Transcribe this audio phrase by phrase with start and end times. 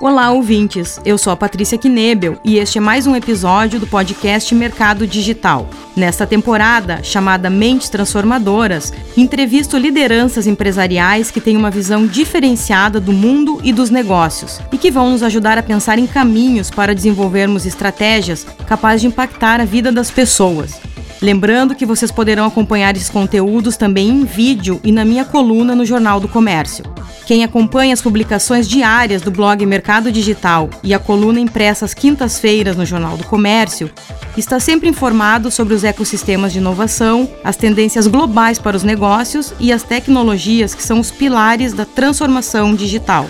[0.00, 0.98] Olá, ouvintes!
[1.04, 5.68] Eu sou a Patrícia Knebel e este é mais um episódio do podcast Mercado Digital.
[5.94, 13.60] Nesta temporada, chamada Mentes Transformadoras, entrevisto lideranças empresariais que têm uma visão diferenciada do mundo
[13.62, 18.46] e dos negócios e que vão nos ajudar a pensar em caminhos para desenvolvermos estratégias
[18.66, 20.80] capazes de impactar a vida das pessoas.
[21.22, 25.84] Lembrando que vocês poderão acompanhar esses conteúdos também em vídeo e na minha coluna no
[25.84, 26.82] Jornal do Comércio.
[27.26, 32.74] Quem acompanha as publicações diárias do blog Mercado Digital e a coluna impressa às quintas-feiras
[32.74, 33.90] no Jornal do Comércio
[34.36, 39.72] está sempre informado sobre os ecossistemas de inovação, as tendências globais para os negócios e
[39.72, 43.28] as tecnologias que são os pilares da transformação digital.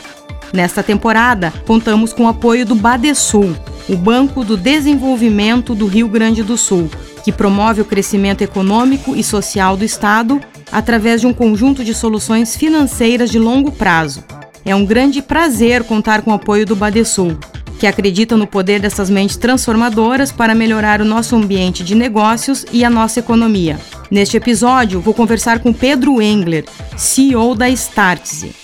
[0.53, 3.55] Nesta temporada, contamos com o apoio do Badesul,
[3.89, 6.89] o Banco do Desenvolvimento do Rio Grande do Sul,
[7.23, 12.57] que promove o crescimento econômico e social do Estado através de um conjunto de soluções
[12.57, 14.25] financeiras de longo prazo.
[14.65, 17.39] É um grande prazer contar com o apoio do Badesul,
[17.79, 22.85] que acredita no poder dessas mentes transformadoras para melhorar o nosso ambiente de negócios e
[22.85, 23.79] a nossa economia.
[24.11, 28.55] Neste episódio, vou conversar com Pedro Engler, CEO da Startse.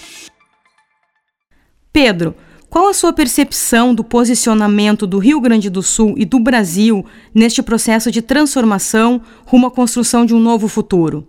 [1.93, 2.35] Pedro,
[2.77, 7.63] qual a sua percepção do posicionamento do Rio Grande do Sul e do Brasil neste
[7.63, 11.27] processo de transformação rumo à construção de um novo futuro?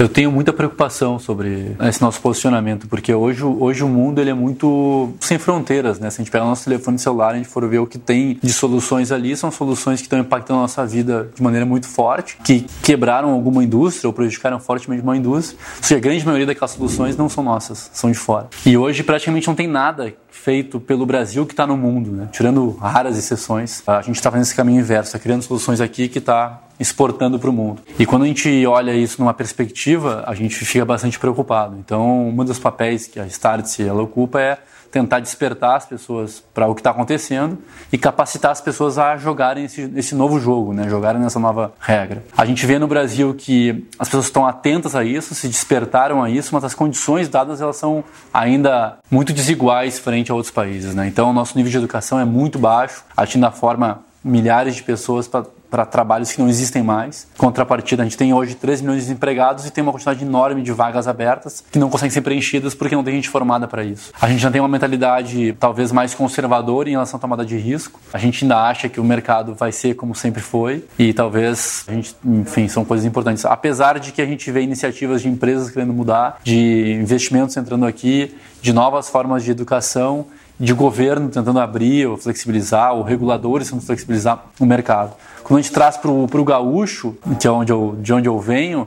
[0.00, 4.34] Eu tenho muita preocupação sobre esse nosso posicionamento, porque hoje, hoje o mundo ele é
[4.34, 6.08] muito sem fronteiras, né?
[6.08, 8.38] Se a gente pegar o nosso telefone celular, a gente for ver o que tem
[8.42, 12.38] de soluções ali, são soluções que estão impactando a nossa vida de maneira muito forte,
[12.42, 15.58] que quebraram alguma indústria ou prejudicaram fortemente uma indústria.
[15.76, 18.48] Ou seja, a grande maioria daquelas soluções não são nossas, são de fora.
[18.64, 22.26] E hoje praticamente não tem nada feito pelo Brasil que está no mundo, né?
[22.32, 23.82] tirando raras exceções.
[23.86, 27.50] A gente está fazendo esse caminho inverso, está criando soluções aqui que está exportando para
[27.50, 27.82] o mundo.
[27.98, 31.76] E quando a gente olha isso numa perspectiva, a gente fica bastante preocupado.
[31.78, 34.58] Então, um dos papéis que a Startse ela ocupa é
[34.90, 37.58] tentar despertar as pessoas para o que está acontecendo
[37.92, 40.88] e capacitar as pessoas a jogarem esse, esse, novo jogo, né?
[40.88, 42.24] jogarem nessa nova regra.
[42.36, 46.28] A gente vê no Brasil que as pessoas estão atentas a isso, se despertaram a
[46.28, 48.02] isso, mas as condições dadas elas são
[48.34, 50.94] ainda muito desiguais frente a outros países.
[50.94, 51.06] Né?
[51.06, 55.44] Então, o nosso nível de educação é muito baixo, a forma milhares de pessoas para
[55.70, 57.26] para trabalhos que não existem mais.
[57.38, 60.72] Contrapartida, a gente tem hoje 3 milhões de empregados e tem uma quantidade enorme de
[60.72, 64.12] vagas abertas que não conseguem ser preenchidas porque não tem gente formada para isso.
[64.20, 68.00] A gente já tem uma mentalidade talvez mais conservadora em relação à tomada de risco.
[68.12, 71.92] A gente ainda acha que o mercado vai ser como sempre foi e talvez a
[71.92, 73.44] gente, enfim, são coisas importantes.
[73.44, 78.34] Apesar de que a gente vê iniciativas de empresas querendo mudar, de investimentos entrando aqui,
[78.60, 80.26] de novas formas de educação
[80.60, 85.14] de governo tentando abrir ou flexibilizar, ou reguladores tentando flexibilizar o mercado.
[85.42, 88.86] Quando a gente traz para o gaúcho, que é onde eu, de onde eu venho,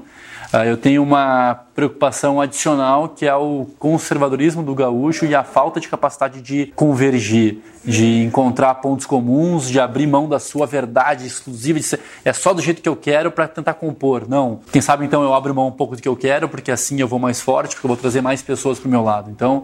[0.62, 5.88] eu tenho uma preocupação adicional que é o conservadorismo do gaúcho e a falta de
[5.88, 11.86] capacidade de convergir, de encontrar pontos comuns, de abrir mão da sua verdade exclusiva, de
[11.86, 14.30] ser, é só do jeito que eu quero para tentar compor.
[14.30, 14.59] Não.
[14.72, 17.08] Quem sabe então eu abro mão um pouco do que eu quero, porque assim eu
[17.08, 19.31] vou mais forte, porque eu vou trazer mais pessoas para o meu lado.
[19.31, 19.63] Então,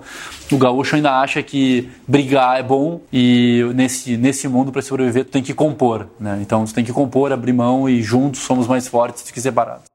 [0.51, 5.31] o gaúcho ainda acha que brigar é bom e nesse, nesse mundo, para sobreviver, tu
[5.31, 6.07] tem que compor.
[6.19, 6.39] Né?
[6.41, 9.88] Então, tu tem que compor, abrir mão e juntos somos mais fortes do que separados.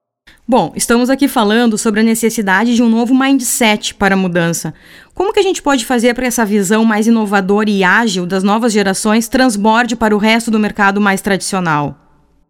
[0.47, 4.75] Bom, estamos aqui falando sobre a necessidade de um novo mindset para a mudança.
[5.15, 8.71] Como que a gente pode fazer para essa visão mais inovadora e ágil das novas
[8.71, 12.04] gerações transborde para o resto do mercado mais tradicional?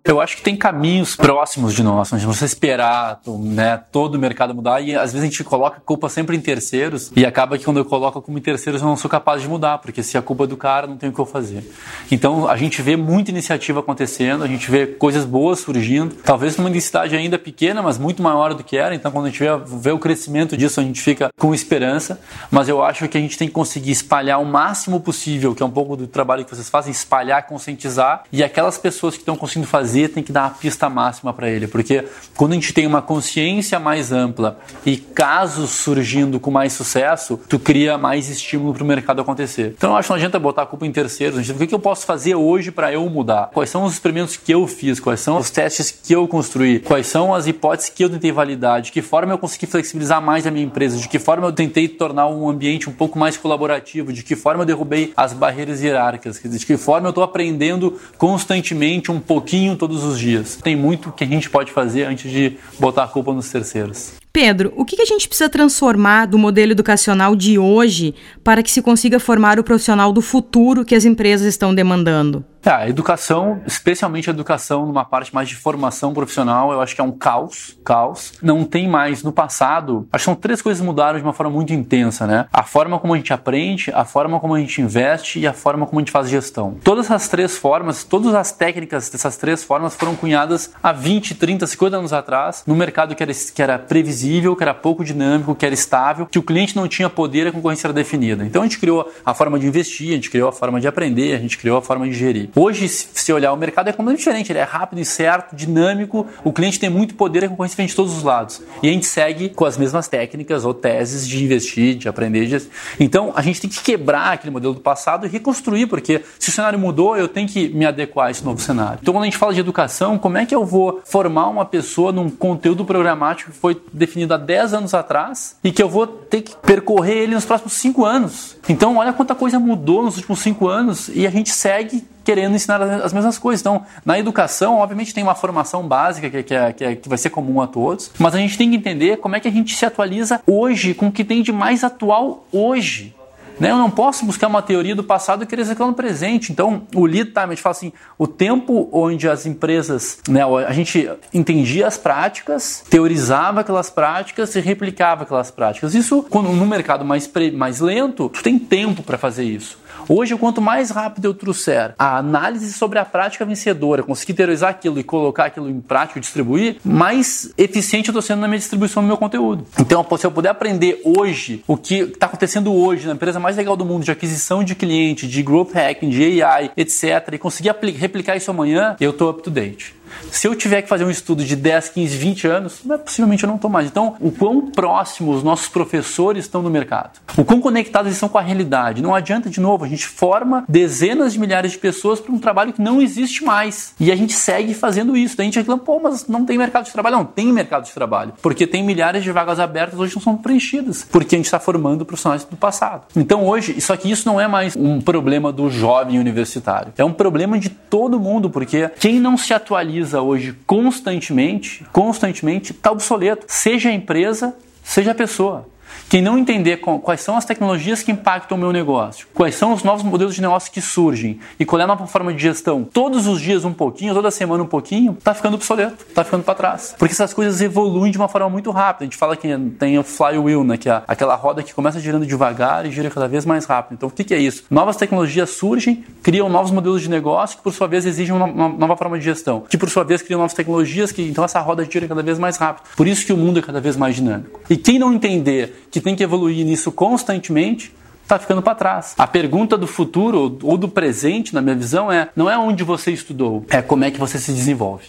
[0.07, 4.17] Eu acho que tem caminhos próximos de nós, a gente não precisa esperar né, todo
[4.17, 7.25] o mercado mudar e às vezes a gente coloca a culpa sempre em terceiros e
[7.25, 10.03] acaba que quando eu coloco culpa em terceiros eu não sou capaz de mudar, porque
[10.03, 11.65] se a culpa é do cara, não tem o que eu fazer.
[12.13, 16.69] Então a gente vê muita iniciativa acontecendo, a gente vê coisas boas surgindo, talvez numa
[16.69, 19.91] intensidade ainda pequena, mas muito maior do que era, então quando a gente vê, vê
[19.91, 23.49] o crescimento disso a gente fica com esperança, mas eu acho que a gente tem
[23.49, 26.93] que conseguir espalhar o máximo possível, que é um pouco do trabalho que vocês fazem,
[26.93, 30.91] espalhar, conscientizar e aquelas pessoas que estão conseguindo fazer fazer, tem que dar a pista
[30.91, 32.05] máxima para ele, porque
[32.37, 37.59] quando a gente tem uma consciência mais ampla e casos surgindo com mais sucesso, tu
[37.59, 39.75] cria mais estímulo para o mercado acontecer.
[39.77, 41.75] Então eu acho que não adianta botar a culpa em terceiros, a gente, o que
[41.75, 43.51] eu posso fazer hoje para eu mudar?
[43.55, 44.99] Quais são os experimentos que eu fiz?
[44.99, 46.81] Quais são os testes que eu construí?
[46.81, 48.83] Quais são as hipóteses que eu tentei validar?
[48.83, 50.97] De que forma eu consegui flexibilizar mais a minha empresa?
[50.97, 54.13] De que forma eu tentei tornar um ambiente um pouco mais colaborativo?
[54.13, 56.41] De que forma eu derrubei as barreiras hierárquicas?
[56.43, 60.59] De que forma eu estou aprendendo constantemente um pouquinho todos os dias.
[60.63, 64.15] Tem muito que a gente pode fazer antes de botar a culpa nos terceiros.
[64.33, 68.81] Pedro, o que a gente precisa transformar do modelo educacional de hoje para que se
[68.81, 72.43] consiga formar o profissional do futuro que as empresas estão demandando?
[72.65, 77.01] É, a educação, especialmente a educação numa parte mais de formação profissional, eu acho que
[77.01, 78.33] é um caos, caos.
[78.41, 80.09] Não tem mais no passado.
[80.11, 82.47] Acho que são três coisas mudaram de uma forma muito intensa, né?
[82.51, 85.87] A forma como a gente aprende, a forma como a gente investe e a forma
[85.87, 86.79] como a gente faz gestão.
[86.83, 91.67] Todas as três formas, todas as técnicas dessas três formas foram cunhadas há 20, 30,
[91.67, 95.67] 50 anos atrás, no mercado que era, que era previsível, que era pouco dinâmico, que
[95.67, 98.43] era estável, que o cliente não tinha poder e a concorrência era definida.
[98.43, 101.35] Então a gente criou a forma de investir, a gente criou a forma de aprender,
[101.35, 102.54] a gente criou a forma de gerir.
[102.57, 104.53] Hoje, se olhar o mercado, é completamente diferente.
[104.53, 106.27] Ele é rápido e certo, dinâmico.
[106.45, 108.63] O cliente tem muito poder e a concorrência vem de todos os lados.
[108.83, 112.47] E a gente segue com as mesmas técnicas ou teses de investir, de aprender.
[112.47, 112.69] De...
[113.01, 116.53] Então, a gente tem que quebrar aquele modelo do passado e reconstruir, porque se o
[116.53, 118.99] cenário mudou, eu tenho que me adequar a esse novo cenário.
[119.03, 122.13] Então, quando a gente fala de educação, como é que eu vou formar uma pessoa
[122.13, 126.43] num conteúdo programático que foi definido há 10 anos atrás e que eu vou ter
[126.43, 128.54] que percorrer ele nos próximos 5 anos?
[128.69, 132.81] Então, olha quanta coisa mudou nos últimos 5 anos e a gente segue querendo ensinar
[132.83, 133.61] as mesmas coisas.
[133.61, 137.19] Então, na educação, obviamente, tem uma formação básica que, que, é, que, é, que, vai
[137.19, 139.77] ser comum a todos, mas a gente tem que entender como é que a gente
[139.77, 143.15] se atualiza hoje com o que tem de mais atual hoje.
[143.59, 143.71] Né?
[143.71, 146.53] Eu não posso buscar uma teoria do passado e querer executar no presente.
[146.53, 150.73] Então, o lead time, a gente fala assim, o tempo onde as empresas, né, a
[150.73, 155.95] gente entendia as práticas, teorizava aquelas práticas e replicava aquelas práticas.
[155.95, 159.84] Isso, quando, no mercado mais, mais lento, tu tem tempo para fazer isso.
[160.09, 164.99] Hoje, quanto mais rápido eu trouxer a análise sobre a prática vencedora, conseguir teorizar aquilo
[164.99, 169.03] e colocar aquilo em prática e distribuir, mais eficiente eu estou sendo na minha distribuição
[169.03, 169.67] do meu conteúdo.
[169.79, 173.77] Então, se eu puder aprender hoje o que está acontecendo hoje na empresa mais legal
[173.77, 178.37] do mundo de aquisição de cliente, de growth hacking, de AI, etc., e conseguir replicar
[178.37, 179.95] isso amanhã, eu estou up to date.
[180.31, 183.57] Se eu tiver que fazer um estudo de 10, 15, 20 anos, possivelmente eu não
[183.57, 183.87] estou mais.
[183.87, 188.29] Então, o quão próximos os nossos professores estão no mercado, o quão conectados eles estão
[188.29, 189.03] com a realidade.
[189.03, 192.73] Não adianta, de novo, a gente forma dezenas de milhares de pessoas para um trabalho
[192.73, 193.95] que não existe mais.
[193.99, 195.37] E a gente segue fazendo isso.
[195.37, 197.17] Daí a gente reclama, pô, mas não tem mercado de trabalho.
[197.17, 198.33] Não, tem mercado de trabalho.
[198.43, 201.07] Porque tem milhares de vagas abertas hoje não são preenchidas.
[201.11, 203.05] Porque a gente está formando profissionais do passado.
[203.17, 206.93] Então hoje, só que isso não é mais um problema do jovem universitário.
[206.97, 212.73] É um problema de todo mundo, porque quem não se atualiza utiliza hoje constantemente, constantemente,
[212.73, 213.47] está obsoleto.
[213.49, 215.67] Seja a empresa, seja a pessoa.
[216.09, 219.83] Quem não entender quais são as tecnologias que impactam o meu negócio, quais são os
[219.83, 223.27] novos modelos de negócio que surgem e qual é a nova forma de gestão, todos
[223.27, 226.95] os dias um pouquinho, toda semana um pouquinho, tá ficando obsoleto, tá ficando para trás.
[226.99, 229.05] Porque essas coisas evoluem de uma forma muito rápida.
[229.05, 229.49] A gente fala que
[229.79, 233.27] tem o flywheel, né, que é aquela roda que começa girando devagar e gira cada
[233.27, 233.95] vez mais rápido.
[233.95, 234.65] Então, o que, é isso?
[234.71, 238.97] Novas tecnologias surgem, criam novos modelos de negócio que, por sua vez, exigem uma nova
[238.97, 242.07] forma de gestão, que, por sua vez, criam novas tecnologias que, então, essa roda gira
[242.07, 242.85] cada vez mais rápido.
[242.97, 244.61] Por isso que o mundo é cada vez mais dinâmico.
[244.69, 247.95] E quem não entender que tem que evoluir nisso constantemente,
[248.25, 249.15] está ficando para trás.
[249.17, 253.13] A pergunta do futuro ou do presente, na minha visão, é não é onde você
[253.13, 255.05] estudou, é como é que você se desenvolve.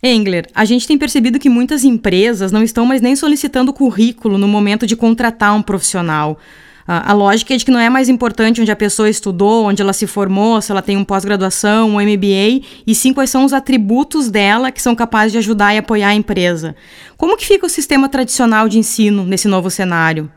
[0.00, 4.46] Engler, a gente tem percebido que muitas empresas não estão mais nem solicitando currículo no
[4.46, 6.38] momento de contratar um profissional.
[6.90, 9.92] A, lógica é de que não é mais importante onde a pessoa estudou, onde ela
[9.92, 14.30] se formou, se ela tem um pós-graduação, um MBA, e sim quais são os atributos
[14.30, 16.74] dela que são capazes de ajudar e apoiar a empresa.
[17.18, 20.32] Como que fica o sistema tradicional de ensino nesse novo cenário?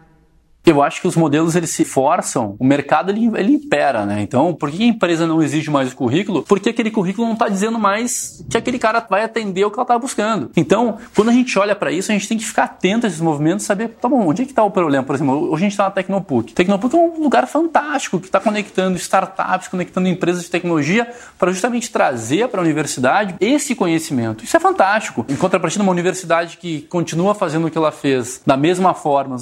[0.66, 4.22] Eu acho que os modelos eles se forçam, o mercado ele, ele impera, né?
[4.22, 6.44] Então, por que a empresa não exige mais o currículo?
[6.44, 9.84] Porque aquele currículo não está dizendo mais que aquele cara vai atender o que ela
[9.84, 10.52] está buscando.
[10.56, 13.20] Então, quando a gente olha para isso, a gente tem que ficar atento a esses
[13.20, 15.04] movimentos, saber, tá bom, onde é que está o problema?
[15.04, 16.54] Por exemplo, hoje a gente está na Tecnopuc.
[16.54, 21.90] Tecnopuc é um lugar fantástico que está conectando startups, conectando empresas de tecnologia para justamente
[21.92, 24.44] trazer para a universidade esse conhecimento.
[24.44, 25.26] Isso é fantástico.
[25.28, 29.38] Em contrapartida, uma universidade que continua fazendo o que ela fez da mesma forma,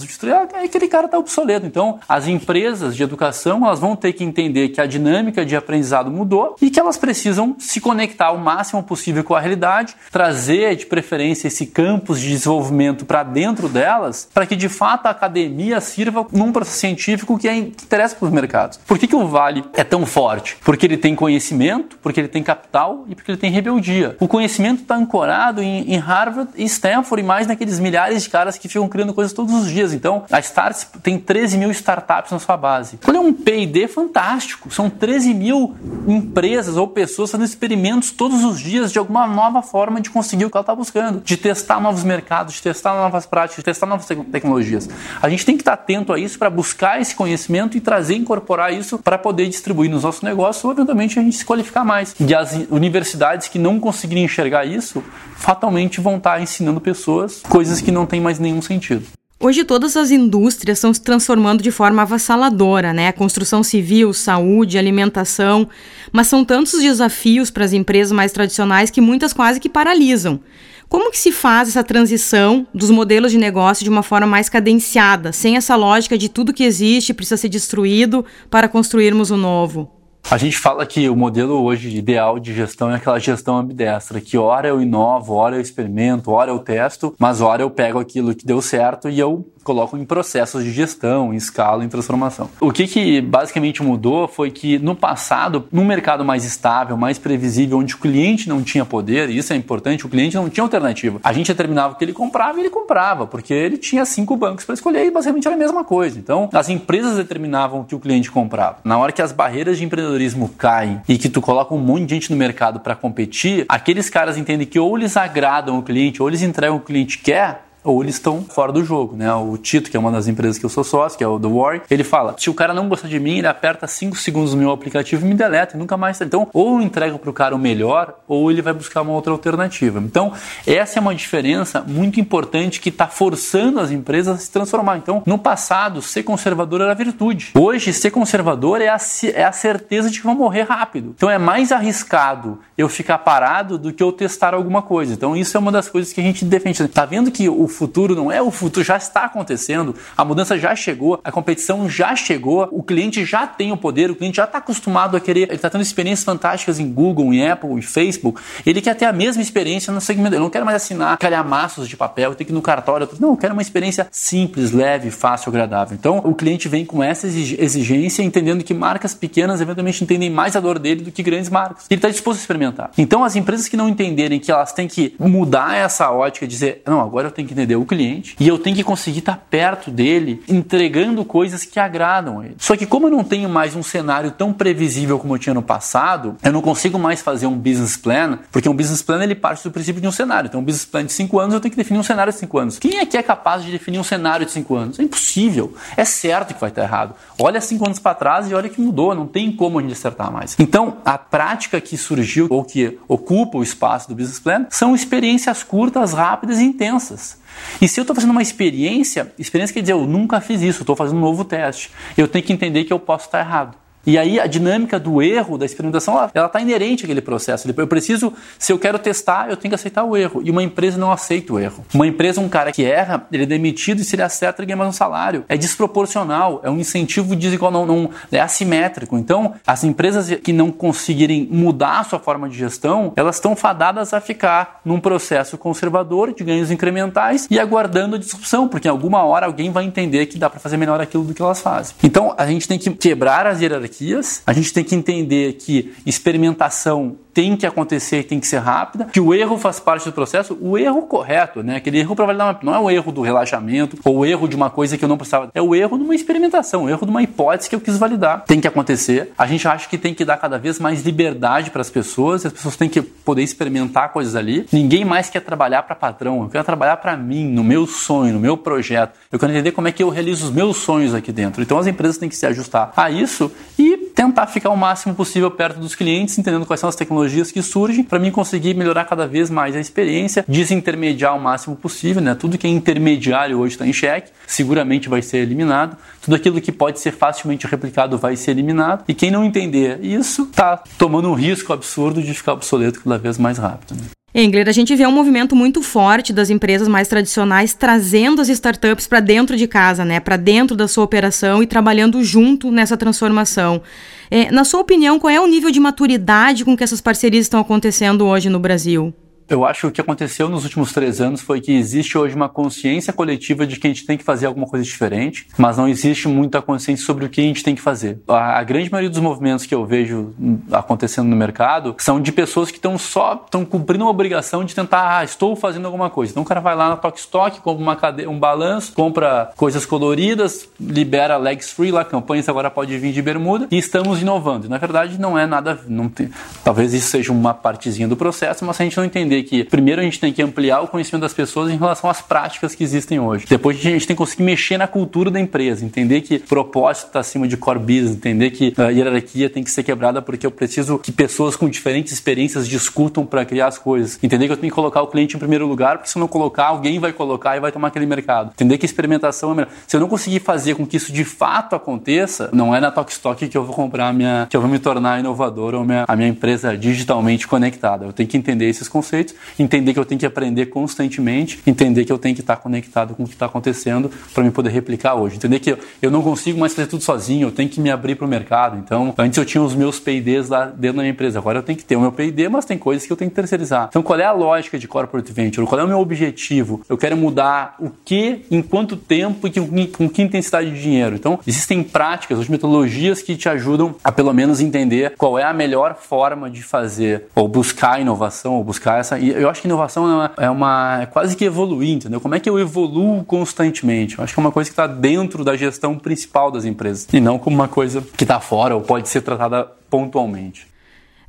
[0.53, 1.65] é aquele cara está obsoleto.
[1.65, 6.09] Então, as empresas de educação elas vão ter que entender que a dinâmica de aprendizado
[6.09, 10.85] mudou e que elas precisam se conectar o máximo possível com a realidade, trazer de
[10.85, 16.25] preferência esse campus de desenvolvimento para dentro delas, para que de fato a academia sirva
[16.31, 18.79] num processo científico que, é, interessa para os mercados.
[18.85, 20.57] Por que, que o Vale é tão forte?
[20.63, 24.15] Porque ele tem conhecimento, porque ele tem capital e porque ele tem rebeldia.
[24.19, 28.57] O conhecimento está ancorado em, em Harvard e Stanford e mais naqueles milhares de caras
[28.57, 29.93] que ficam criando coisas todos os dias.
[29.93, 32.99] Então, a Starts tem 13 mil startups na sua base.
[33.03, 35.75] Quando é um P&D fantástico, são 13 mil
[36.07, 40.49] empresas ou pessoas fazendo experimentos todos os dias de alguma nova forma de conseguir o
[40.49, 44.05] que ela está buscando, de testar novos mercados, de testar novas práticas, de testar novas
[44.05, 44.89] tecnologias.
[45.21, 48.73] A gente tem que estar atento a isso para buscar esse conhecimento e trazer, incorporar
[48.73, 52.15] isso para poder distribuir nos nossos negócios ou eventualmente a gente se qualificar mais.
[52.19, 55.03] E as universidades que não conseguirem enxergar isso,
[55.35, 59.18] fatalmente vão estar ensinando pessoas coisas que não têm mais nenhum sentido.
[59.41, 63.09] Hoje todas as indústrias estão se transformando de forma avassaladora, né?
[63.13, 65.69] Construção civil, saúde, alimentação,
[66.11, 70.41] mas são tantos desafios para as empresas mais tradicionais que muitas quase que paralisam.
[70.89, 75.31] Como que se faz essa transição dos modelos de negócio de uma forma mais cadenciada,
[75.31, 79.98] sem essa lógica de tudo que existe precisa ser destruído para construirmos o novo?
[80.31, 84.37] A gente fala que o modelo hoje ideal de gestão é aquela gestão ambidestra, que
[84.37, 88.45] hora eu inovo, hora eu experimento, hora eu testo, mas hora eu pego aquilo que
[88.45, 92.49] deu certo e eu coloco em processos de gestão, em escala, em transformação.
[92.59, 97.77] O que, que basicamente mudou foi que no passado, num mercado mais estável, mais previsível,
[97.77, 101.19] onde o cliente não tinha poder, e isso é importante, o cliente não tinha alternativa.
[101.23, 104.65] A gente determinava o que ele comprava e ele comprava, porque ele tinha cinco bancos
[104.65, 106.17] para escolher e basicamente era a mesma coisa.
[106.17, 108.77] Então, as empresas determinavam o que o cliente comprava.
[108.83, 112.15] Na hora que as barreiras de empreendedorismo caem e que tu coloca um monte de
[112.15, 116.27] gente no mercado para competir, aqueles caras entendem que ou eles agradam o cliente, ou
[116.27, 119.33] eles entregam o que o cliente quer, ou eles estão fora do jogo, né?
[119.33, 121.47] O Tito, que é uma das empresas que eu sou sócio, que é o The
[121.47, 124.59] War, ele fala: se o cara não gostar de mim, ele aperta 5 segundos no
[124.59, 126.19] meu aplicativo e me deleta, e nunca mais.
[126.21, 129.31] Então, ou eu entrego para o cara o melhor, ou ele vai buscar uma outra
[129.31, 129.99] alternativa.
[129.99, 130.33] Então,
[130.67, 134.97] essa é uma diferença muito importante que está forçando as empresas a se transformar.
[134.97, 137.51] Então, no passado, ser conservador era virtude.
[137.57, 138.97] Hoje, ser conservador é a,
[139.33, 141.13] é a certeza de que vão morrer rápido.
[141.15, 145.13] Então, é mais arriscado eu ficar parado do que eu testar alguma coisa.
[145.13, 146.87] Então, isso é uma das coisas que a gente defende.
[146.89, 150.75] Tá vendo que o futuro não é o futuro, já está acontecendo, a mudança já
[150.75, 154.57] chegou, a competição já chegou, o cliente já tem o poder, o cliente já está
[154.57, 158.81] acostumado a querer, ele está tendo experiências fantásticas em Google, em Apple, em Facebook, ele
[158.81, 162.35] quer ter a mesma experiência no segmento, eu não quero mais assinar calhamaços de papel,
[162.35, 165.97] ter que ir no cartório, não, eu quero uma experiência simples, leve, fácil, agradável.
[165.99, 170.59] Então, o cliente vem com essa exigência, entendendo que marcas pequenas eventualmente entendem mais a
[170.59, 171.85] dor dele do que grandes marcas.
[171.89, 172.91] Ele está disposto a experimentar.
[172.97, 177.01] Então, as empresas que não entenderem que elas têm que mudar essa ótica, dizer, não,
[177.01, 180.41] agora eu tenho que entender o cliente e eu tenho que conseguir estar perto dele,
[180.47, 182.55] entregando coisas que agradam a ele.
[182.57, 185.61] Só que como eu não tenho mais um cenário tão previsível como eu tinha no
[185.61, 189.63] passado, eu não consigo mais fazer um business plan, porque um business plan ele parte
[189.63, 190.47] do princípio de um cenário.
[190.47, 192.57] Então, um business plan de 5 anos eu tenho que definir um cenário de 5
[192.57, 192.79] anos.
[192.79, 194.99] Quem é que é capaz de definir um cenário de 5 anos?
[194.99, 195.75] É impossível.
[195.97, 197.15] É certo que vai estar errado.
[197.39, 200.31] Olha 5 anos para trás e olha que mudou, não tem como a gente acertar
[200.31, 200.55] mais.
[200.59, 205.63] Então, a prática que surgiu ou que ocupa o espaço do business plan são experiências
[205.63, 207.37] curtas, rápidas e intensas.
[207.81, 210.95] E se eu estou fazendo uma experiência, experiência quer dizer eu nunca fiz isso, estou
[210.95, 211.91] fazendo um novo teste.
[212.17, 213.77] Eu tenho que entender que eu posso estar errado.
[214.09, 217.71] E aí a dinâmica do erro, da experimentação, ela está inerente àquele processo.
[217.77, 220.41] Eu preciso, se eu quero testar, eu tenho que aceitar o erro.
[220.43, 221.85] E uma empresa não aceita o erro.
[221.93, 224.77] Uma empresa, um cara que erra, ele é demitido e se ele acerta, ele ganha
[224.77, 225.45] mais um salário.
[225.47, 229.15] É desproporcional, é um incentivo desigual, não, não, é assimétrico.
[229.15, 234.11] Então, as empresas que não conseguirem mudar a sua forma de gestão, elas estão fadadas
[234.11, 239.23] a ficar num processo conservador de ganhos incrementais e aguardando a disrupção, porque em alguma
[239.23, 241.95] hora alguém vai entender que dá para fazer melhor aquilo do que elas fazem.
[242.03, 243.98] Então, a gente tem que quebrar as hierarquias
[244.45, 249.19] A gente tem que entender que experimentação tem que acontecer, tem que ser rápida, que
[249.19, 251.77] o erro faz parte do processo, o erro correto, né?
[251.77, 254.57] Aquele erro para validar uma, não é o erro do relaxamento ou o erro de
[254.57, 257.11] uma coisa que eu não precisava, é o erro de uma experimentação, o erro de
[257.11, 258.43] uma hipótese que eu quis validar.
[258.45, 259.31] Tem que acontecer.
[259.37, 262.51] A gente acha que tem que dar cada vez mais liberdade para as pessoas, as
[262.51, 264.65] pessoas têm que poder experimentar coisas ali.
[264.71, 268.39] Ninguém mais quer trabalhar para patrão, eu quero trabalhar para mim, no meu sonho, no
[268.39, 269.17] meu projeto.
[269.31, 271.61] Eu quero entender como é que eu realizo os meus sonhos aqui dentro.
[271.61, 275.49] Então as empresas têm que se ajustar a isso e tentar ficar o máximo possível
[275.49, 279.25] perto dos clientes, entendendo quais são as tecnologias que surgem, para mim conseguir melhorar cada
[279.25, 282.35] vez mais a experiência, desintermediar o máximo possível, né?
[282.35, 285.95] Tudo que é intermediário hoje está em xeque, seguramente vai ser eliminado.
[286.21, 289.05] Tudo aquilo que pode ser facilmente replicado vai ser eliminado.
[289.07, 293.37] E quem não entender isso está tomando um risco absurdo de ficar obsoleto cada vez
[293.37, 293.95] mais rápido.
[293.95, 294.18] Né?
[294.33, 299.07] Engler, a gente vê um movimento muito forte das empresas mais tradicionais trazendo as startups
[299.07, 303.81] para dentro de casa, né, para dentro da sua operação e trabalhando junto nessa transformação.
[304.29, 307.59] É, na sua opinião, qual é o nível de maturidade com que essas parcerias estão
[307.59, 309.13] acontecendo hoje no Brasil?
[309.49, 312.47] Eu acho que o que aconteceu nos últimos três anos foi que existe hoje uma
[312.47, 316.27] consciência coletiva de que a gente tem que fazer alguma coisa diferente, mas não existe
[316.27, 318.19] muita consciência sobre o que a gente tem que fazer.
[318.27, 320.35] A, a grande maioria dos movimentos que eu vejo
[320.71, 325.17] acontecendo no mercado são de pessoas que estão só estão cumprindo uma obrigação de tentar,
[325.17, 326.31] ah, estou fazendo alguma coisa.
[326.31, 330.69] Então o cara vai lá na Tok Stock, compra uma um balanço, compra coisas coloridas,
[330.79, 334.69] libera legs free lá, campanhas agora pode vir de bermuda e estamos inovando.
[334.69, 336.29] Na verdade, não é nada, não tem,
[336.63, 339.63] talvez isso seja uma partezinha do processo, mas se a gente não entender entender que
[339.63, 342.83] primeiro a gente tem que ampliar o conhecimento das pessoas em relação às práticas que
[342.83, 343.45] existem hoje.
[343.47, 347.19] Depois a gente tem que conseguir mexer na cultura da empresa, entender que propósito está
[347.19, 350.97] acima de core business, entender que a hierarquia tem que ser quebrada porque eu preciso
[350.97, 354.19] que pessoas com diferentes experiências discutam para criar as coisas.
[354.21, 356.27] Entender que eu tenho que colocar o cliente em primeiro lugar, porque se eu não
[356.27, 358.51] colocar, alguém vai colocar e vai tomar aquele mercado.
[358.53, 359.69] Entender que experimentação é melhor.
[359.87, 363.47] Se eu não conseguir fazer com que isso de fato aconteça, não é na Talkstock
[363.47, 366.27] que eu vou comprar minha, que eu vou me tornar inovador ou minha, a minha
[366.27, 368.05] empresa digitalmente conectada.
[368.05, 372.11] Eu tenho que entender esses conceitos, entender que eu tenho que aprender constantemente, entender que
[372.11, 375.37] eu tenho que estar conectado com o que está acontecendo para me poder replicar hoje.
[375.37, 378.25] Entender que eu, não consigo mais fazer tudo sozinho, eu tenho que me abrir para
[378.25, 378.77] o mercado.
[378.77, 381.77] Então, antes eu tinha os meus P&Ds lá dentro da minha empresa, agora eu tenho
[381.77, 383.87] que ter o meu P&D, mas tem coisas que eu tenho que terceirizar.
[383.89, 385.65] Então, qual é a lógica de corporate venture?
[385.65, 386.81] Qual é o meu objetivo?
[386.89, 391.15] Eu quero mudar o que, em quanto tempo e com, com que intensidade de dinheiro.
[391.15, 395.53] Então, existem práticas, ou metodologias que te ajudam a pelo menos entender qual é a
[395.53, 399.18] melhor forma de fazer ou buscar inovação, ou buscar essa.
[399.21, 402.21] Eu acho que inovação é, uma, é, uma, é quase que evoluir, entendeu?
[402.21, 404.17] Como é que eu evoluo constantemente?
[404.17, 407.19] Eu acho que é uma coisa que está dentro da gestão principal das empresas e
[407.19, 410.67] não como uma coisa que está fora ou pode ser tratada pontualmente.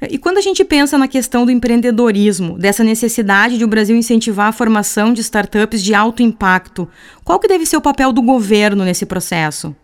[0.09, 4.49] E quando a gente pensa na questão do empreendedorismo, dessa necessidade de o Brasil incentivar
[4.49, 6.89] a formação de startups de alto impacto,
[7.23, 9.77] qual que deve ser o papel do governo nesse processo?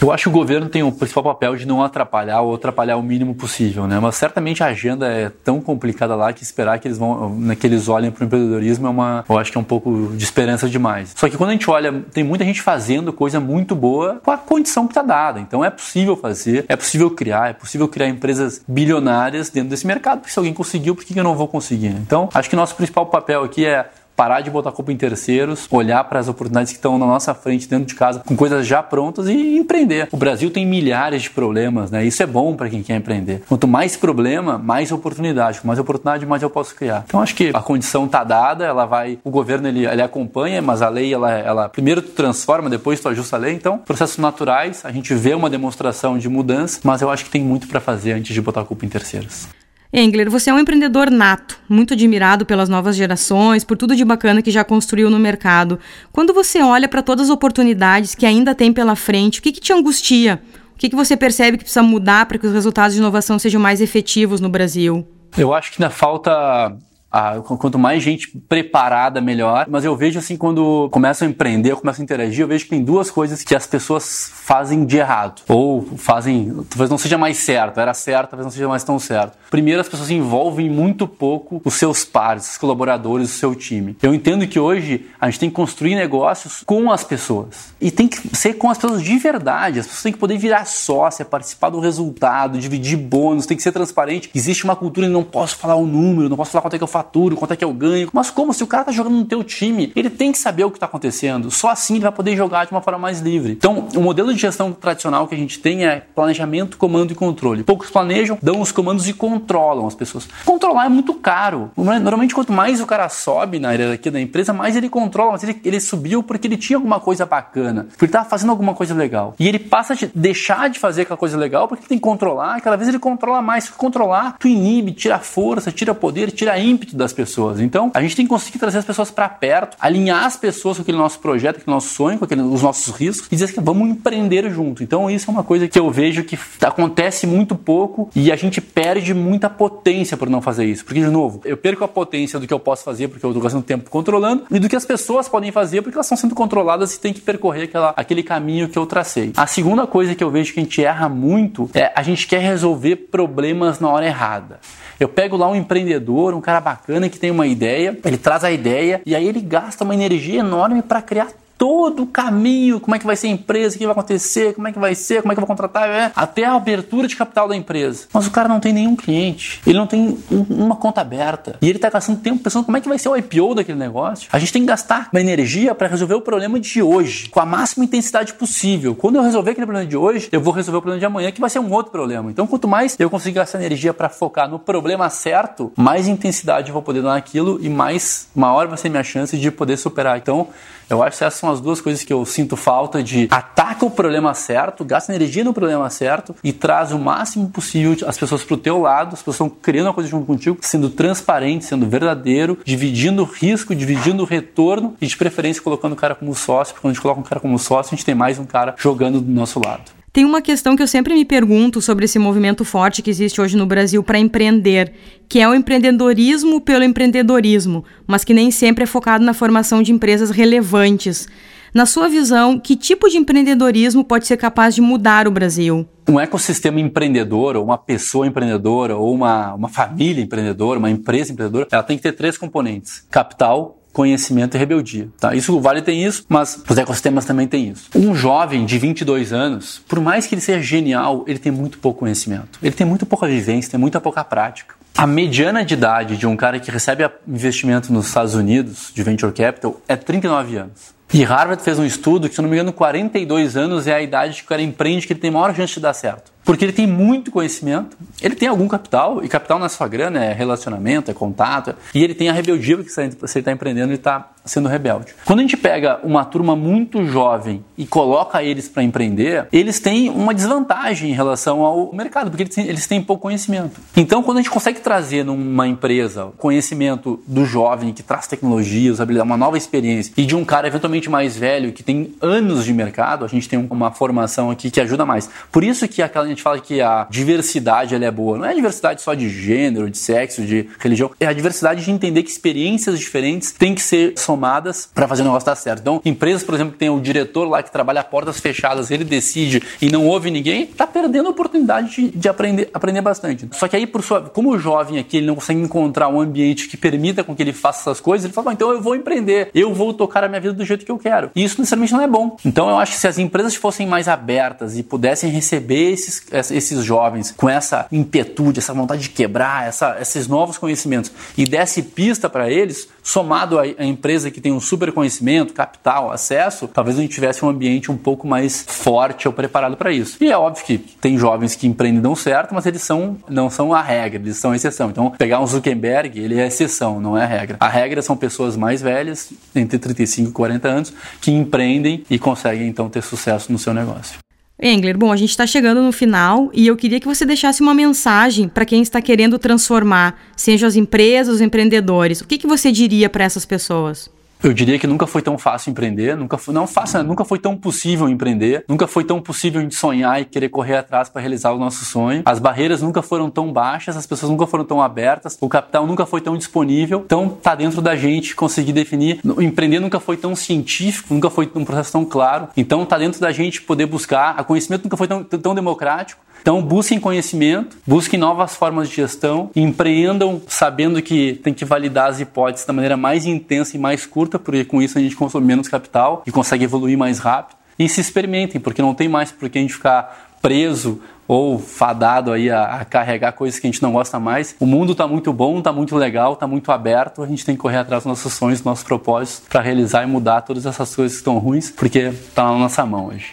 [0.00, 3.02] Eu acho que o governo tem o principal papel de não atrapalhar ou atrapalhar o
[3.02, 3.98] mínimo possível, né?
[3.98, 7.66] Mas certamente a agenda é tão complicada lá que esperar que eles vão, né, que
[7.66, 10.68] eles olhem para o empreendedorismo é uma, eu acho que é um pouco de esperança
[10.68, 11.12] demais.
[11.16, 14.36] Só que quando a gente olha, tem muita gente fazendo coisa muito boa com a
[14.36, 15.40] condição que está dada.
[15.40, 20.20] Então é possível fazer, é possível criar, é possível criar empresas bilionárias dentro desse mercado.
[20.20, 21.88] Porque se alguém conseguiu, por que eu não vou conseguir?
[21.88, 26.04] Então acho que nosso principal papel aqui é parar de botar culpa em terceiros, olhar
[26.04, 29.28] para as oportunidades que estão na nossa frente dentro de casa, com coisas já prontas
[29.28, 30.08] e empreender.
[30.12, 32.04] O Brasil tem milhares de problemas, né?
[32.04, 33.42] Isso é bom para quem quer empreender.
[33.48, 35.60] Quanto mais problema, mais oportunidade.
[35.60, 37.04] Com mais oportunidade, mais eu posso criar.
[37.06, 40.82] Então acho que a condição está dada, ela vai, o governo ele, ele acompanha, mas
[40.82, 43.54] a lei ela, ela primeiro tu transforma, depois tu ajusta a lei.
[43.54, 47.42] Então, processos naturais, a gente vê uma demonstração de mudança, mas eu acho que tem
[47.42, 49.48] muito para fazer antes de botar culpa em terceiros.
[49.96, 54.42] Engler, você é um empreendedor nato, muito admirado pelas novas gerações, por tudo de bacana
[54.42, 55.78] que já construiu no mercado.
[56.10, 59.60] Quando você olha para todas as oportunidades que ainda tem pela frente, o que, que
[59.60, 60.42] te angustia?
[60.74, 63.60] O que, que você percebe que precisa mudar para que os resultados de inovação sejam
[63.60, 65.06] mais efetivos no Brasil?
[65.38, 66.76] Eu acho que ainda falta
[67.16, 69.66] ah, quanto mais gente preparada, melhor.
[69.70, 72.82] Mas eu vejo assim, quando começam a empreender, começam a interagir, eu vejo que tem
[72.82, 75.42] duas coisas que as pessoas fazem de errado.
[75.48, 79.38] Ou fazem, talvez não seja mais certo, era certo, talvez não seja mais tão certo.
[79.48, 83.96] Primeiro, as pessoas envolvem muito pouco os seus pares, os colaboradores, o seu time.
[84.02, 87.72] Eu entendo que hoje a gente tem que construir negócios com as pessoas.
[87.80, 89.78] E tem que ser com as pessoas de verdade.
[89.78, 93.70] As pessoas têm que poder virar sócia, participar do resultado, dividir bônus, tem que ser
[93.70, 94.28] transparente.
[94.34, 96.82] Existe uma cultura de não posso falar o número, não posso falar quanto é que
[96.82, 98.08] eu faço faturo, quanto é que eu ganho.
[98.12, 98.52] Mas como?
[98.54, 100.86] Se o cara tá jogando no teu time, ele tem que saber o que está
[100.86, 101.50] acontecendo.
[101.50, 103.52] Só assim ele vai poder jogar de uma forma mais livre.
[103.52, 107.62] Então, o modelo de gestão tradicional que a gente tem é planejamento, comando e controle.
[107.62, 110.28] Poucos planejam, dão os comandos e controlam as pessoas.
[110.44, 111.70] Controlar é muito caro.
[111.76, 115.32] Normalmente, quanto mais o cara sobe na hierarquia da empresa, mais ele controla.
[115.32, 118.74] Mas ele, ele subiu porque ele tinha alguma coisa bacana, porque ele estava fazendo alguma
[118.74, 119.34] coisa legal.
[119.38, 122.58] E ele passa a deixar de fazer aquela coisa legal porque ele tem que controlar.
[122.58, 123.64] E cada vez ele controla mais.
[123.64, 127.60] Se controlar, tu inibe, tira força, tira poder, tira ímpeto das pessoas.
[127.60, 130.82] Então, a gente tem que conseguir trazer as pessoas para perto, alinhar as pessoas com
[130.82, 133.60] aquele nosso projeto, com aquele nosso sonho, com aquele, os nossos riscos e dizer que
[133.60, 134.82] vamos empreender junto.
[134.82, 138.60] Então, isso é uma coisa que eu vejo que acontece muito pouco e a gente
[138.60, 140.84] perde muita potência por não fazer isso.
[140.84, 143.42] Porque, de novo, eu perco a potência do que eu posso fazer porque eu estou
[143.42, 146.94] gastando tempo controlando e do que as pessoas podem fazer porque elas estão sendo controladas
[146.94, 149.32] e tem que percorrer aquela, aquele caminho que eu tracei.
[149.36, 152.40] A segunda coisa que eu vejo que a gente erra muito é a gente quer
[152.40, 154.60] resolver problemas na hora errada.
[154.98, 158.50] Eu pego lá um empreendedor, um cara bacana que tem uma ideia, ele traz a
[158.50, 162.98] ideia e aí ele gasta uma energia enorme para criar todo o caminho, como é
[162.98, 165.32] que vai ser a empresa, o que vai acontecer, como é que vai ser, como
[165.32, 168.06] é que eu vou contratar, é, até a abertura de capital da empresa.
[168.12, 171.68] Mas o cara não tem nenhum cliente, ele não tem um, uma conta aberta e
[171.68, 174.28] ele está gastando tempo pensando como é que vai ser o IPO daquele negócio.
[174.32, 177.46] A gente tem que gastar uma energia para resolver o problema de hoje com a
[177.46, 178.94] máxima intensidade possível.
[178.94, 181.40] Quando eu resolver aquele problema de hoje, eu vou resolver o problema de amanhã, que
[181.40, 182.30] vai ser um outro problema.
[182.30, 186.72] Então, quanto mais eu conseguir gastar energia para focar no problema certo, mais intensidade eu
[186.72, 190.18] vou poder dar naquilo e mais maior vai ser minha chance de poder superar.
[190.18, 190.48] Então,
[190.88, 193.90] eu acho que essas são as duas coisas que eu sinto falta de ataca o
[193.90, 198.54] problema certo, gasta energia no problema certo e traz o máximo possível as pessoas para
[198.54, 202.58] o teu lado, as pessoas estão criando uma coisa junto contigo, sendo transparente, sendo verdadeiro,
[202.64, 206.94] dividindo risco, dividindo retorno e de preferência colocando o cara como sócio, porque quando a
[206.94, 209.60] gente coloca um cara como sócio, a gente tem mais um cara jogando do nosso
[209.64, 210.03] lado.
[210.14, 213.56] Tem uma questão que eu sempre me pergunto sobre esse movimento forte que existe hoje
[213.56, 214.92] no Brasil para empreender,
[215.28, 219.90] que é o empreendedorismo pelo empreendedorismo, mas que nem sempre é focado na formação de
[219.90, 221.26] empresas relevantes.
[221.74, 225.84] Na sua visão, que tipo de empreendedorismo pode ser capaz de mudar o Brasil?
[226.08, 231.66] Um ecossistema empreendedor, ou uma pessoa empreendedora, ou uma, uma família empreendedora, uma empresa empreendedora,
[231.72, 235.08] ela tem que ter três componentes: capital, conhecimento e rebeldia.
[235.18, 235.34] Tá?
[235.34, 237.88] Isso o Vale tem isso, mas os ecossistemas também têm isso.
[237.94, 242.00] Um jovem de 22 anos, por mais que ele seja genial, ele tem muito pouco
[242.00, 242.58] conhecimento.
[242.62, 244.74] Ele tem muito pouca vivência, tem muita pouca prática.
[244.98, 249.32] A mediana de idade de um cara que recebe investimento nos Estados Unidos, de venture
[249.32, 250.94] capital, é 39 anos.
[251.12, 254.38] E Harvard fez um estudo que, se não me engano, 42 anos é a idade
[254.38, 256.33] que o cara empreende que ele tem maior chance de dar certo.
[256.44, 260.32] Porque ele tem muito conhecimento, ele tem algum capital, e capital na sua grana é
[260.32, 264.30] relacionamento, é contato, e ele tem a rebeldia, porque se ele está empreendendo, ele está
[264.44, 265.14] sendo rebelde.
[265.24, 270.10] Quando a gente pega uma turma muito jovem e coloca eles para empreender, eles têm
[270.10, 273.80] uma desvantagem em relação ao mercado, porque eles têm, eles têm pouco conhecimento.
[273.96, 279.26] Então, quando a gente consegue trazer numa empresa conhecimento do jovem que traz tecnologia, usabilidade,
[279.26, 283.24] uma nova experiência, e de um cara eventualmente mais velho que tem anos de mercado,
[283.24, 285.30] a gente tem uma formação aqui que ajuda mais.
[285.50, 288.38] Por isso que aquela gente fala que a diversidade ela é boa.
[288.38, 291.10] Não é a diversidade só de gênero, de sexo, de religião.
[291.18, 295.24] É a diversidade de entender que experiências diferentes têm que ser somadas para fazer o
[295.24, 295.80] negócio dar certo.
[295.80, 299.04] Então, empresas, por exemplo, que tem o diretor lá que trabalha a portas fechadas, ele
[299.04, 303.48] decide e não ouve ninguém, tá perdendo a oportunidade de, de aprender, aprender bastante.
[303.52, 306.68] Só que aí, por sua, como o jovem aqui ele não consegue encontrar um ambiente
[306.68, 309.72] que permita com que ele faça essas coisas, ele fala, então eu vou empreender, eu
[309.72, 311.30] vou tocar a minha vida do jeito que eu quero.
[311.34, 312.36] E isso necessariamente não é bom.
[312.44, 316.84] Então eu acho que se as empresas fossem mais abertas e pudessem receber esses esses
[316.84, 322.28] jovens com essa impetude, essa vontade de quebrar, essa, esses novos conhecimentos e desse pista
[322.28, 327.14] para eles, somado à, empresa que tem um super conhecimento, capital, acesso, talvez a gente
[327.14, 330.16] tivesse um ambiente um pouco mais forte ou preparado para isso.
[330.20, 333.72] E é óbvio que tem jovens que empreendem dão certo, mas eles são, não são
[333.72, 334.90] a regra, eles são a exceção.
[334.90, 337.56] Então, pegar um Zuckerberg, ele é a exceção, não é a regra.
[337.60, 342.68] A regra são pessoas mais velhas, entre 35 e 40 anos, que empreendem e conseguem
[342.68, 344.23] então ter sucesso no seu negócio.
[344.66, 347.74] Engler, bom, a gente está chegando no final e eu queria que você deixasse uma
[347.74, 352.22] mensagem para quem está querendo transformar, seja as empresas, os empreendedores.
[352.22, 354.08] O que, que você diria para essas pessoas?
[354.42, 357.56] Eu diria que nunca foi tão fácil empreender, nunca foi, não fácil, nunca foi tão
[357.56, 361.84] possível empreender, nunca foi tão possível sonhar e querer correr atrás para realizar o nosso
[361.84, 362.22] sonho.
[362.26, 366.04] As barreiras nunca foram tão baixas, as pessoas nunca foram tão abertas, o capital nunca
[366.04, 367.02] foi tão disponível.
[367.06, 369.20] Então tá dentro da gente conseguir definir.
[369.24, 372.48] O empreender nunca foi tão científico, nunca foi um processo tão claro.
[372.56, 374.34] Então tá dentro da gente poder buscar.
[374.36, 376.22] A conhecimento nunca foi tão, tão democrático.
[376.44, 382.20] Então, busquem conhecimento, busquem novas formas de gestão, empreendam sabendo que tem que validar as
[382.20, 385.68] hipóteses da maneira mais intensa e mais curta, porque com isso a gente consome menos
[385.68, 387.56] capital e consegue evoluir mais rápido.
[387.78, 392.30] E se experimentem, porque não tem mais por que a gente ficar preso ou fadado
[392.30, 394.54] aí a, a, carregar coisas que a gente não gosta mais.
[394.60, 397.22] O mundo está muito bom, está muito legal, está muito aberto.
[397.22, 400.06] A gente tem que correr atrás dos nossos sonhos, dos nossos propósitos para realizar e
[400.06, 403.32] mudar todas essas coisas que estão ruins, porque está na nossa mão hoje.